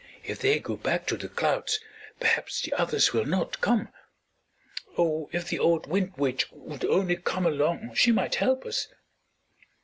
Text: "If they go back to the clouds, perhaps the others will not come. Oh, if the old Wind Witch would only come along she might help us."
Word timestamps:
"If 0.23 0.39
they 0.39 0.57
go 0.57 0.77
back 0.77 1.05
to 1.05 1.15
the 1.15 1.29
clouds, 1.29 1.79
perhaps 2.19 2.59
the 2.63 2.73
others 2.73 3.13
will 3.13 3.23
not 3.23 3.61
come. 3.61 3.89
Oh, 4.97 5.29
if 5.31 5.47
the 5.47 5.59
old 5.59 5.85
Wind 5.85 6.17
Witch 6.17 6.47
would 6.51 6.83
only 6.85 7.17
come 7.17 7.45
along 7.45 7.93
she 7.93 8.11
might 8.11 8.33
help 8.33 8.65
us." 8.65 8.87